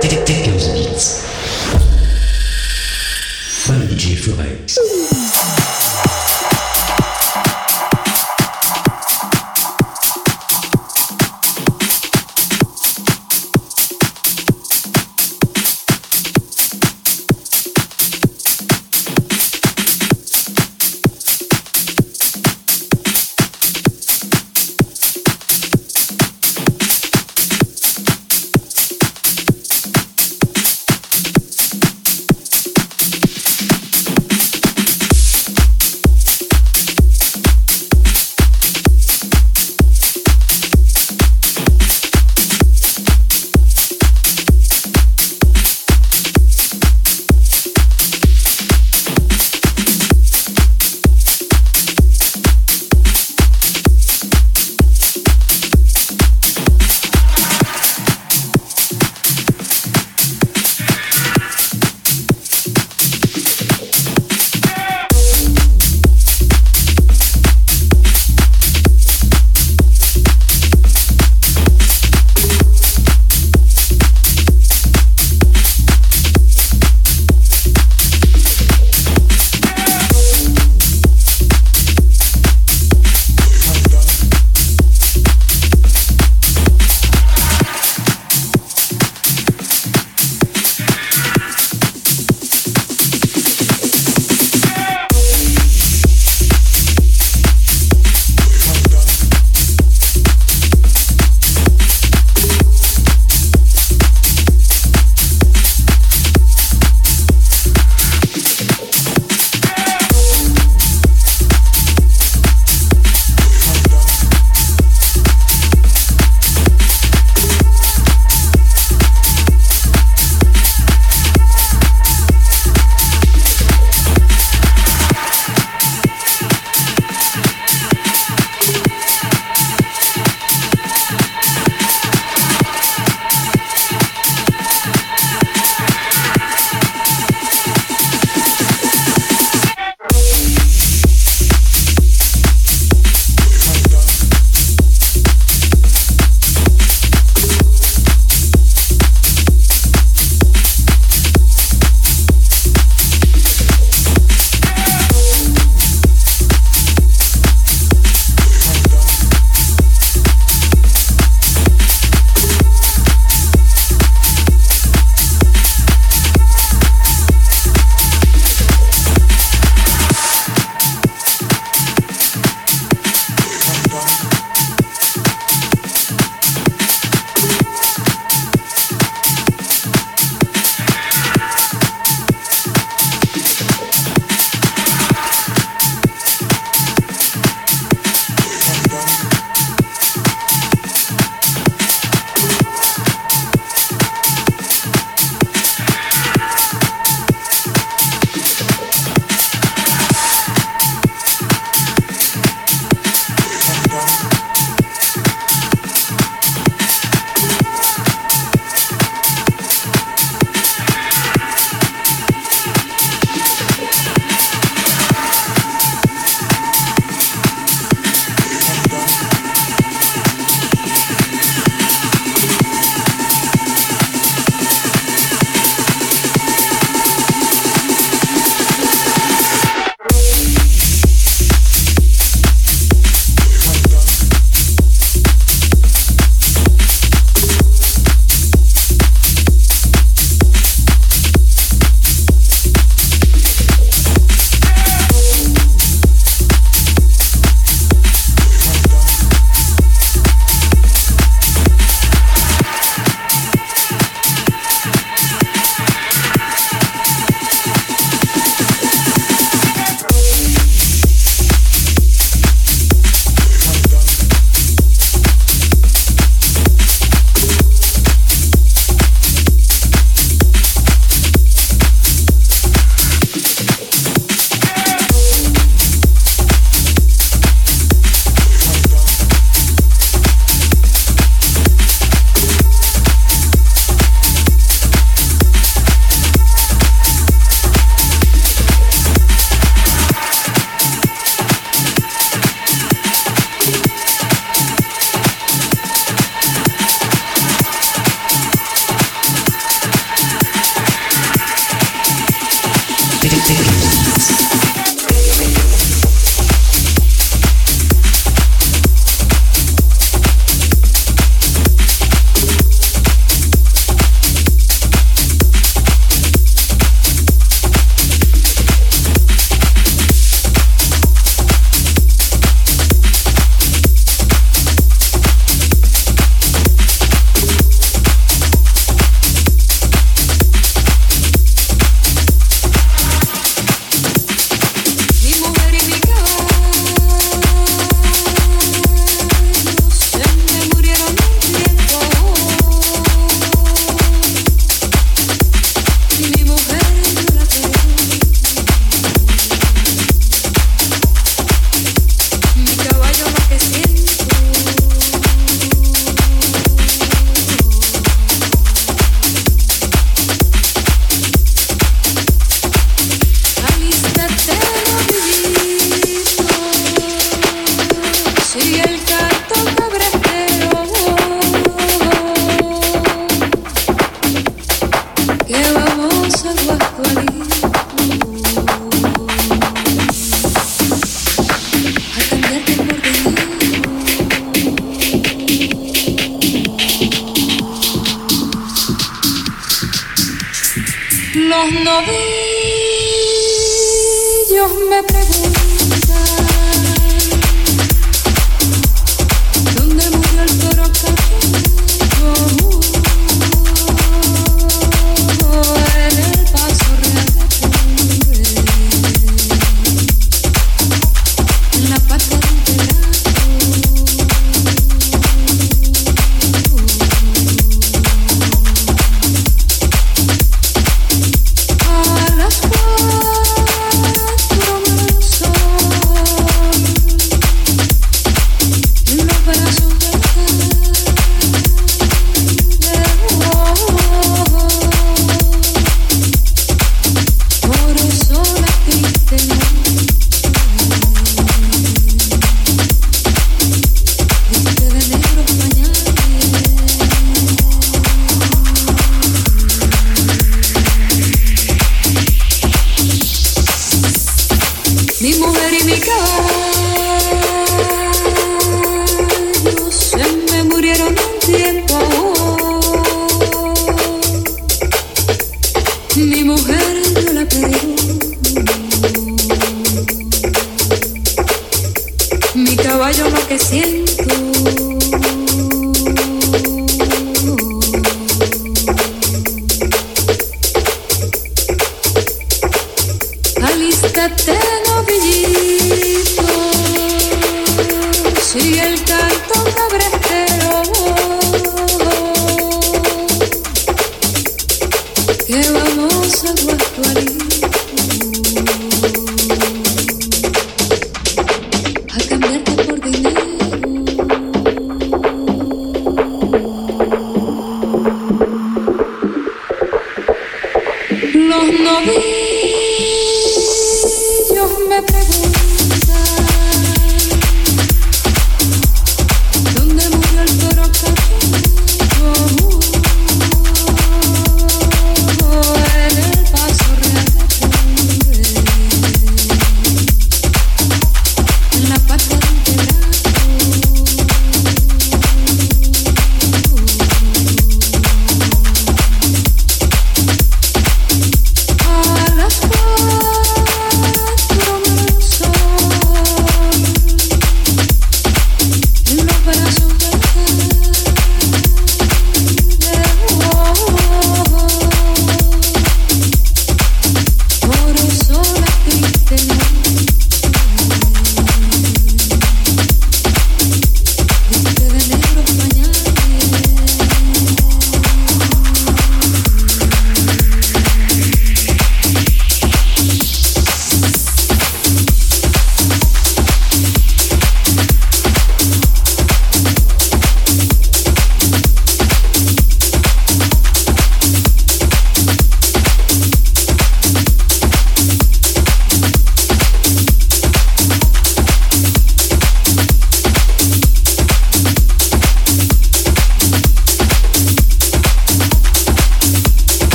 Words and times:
Techhouse 0.00 0.72
Beats. 0.72 1.37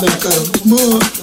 Manazón 0.00 0.44
como 0.68 0.98
que 0.98 1.15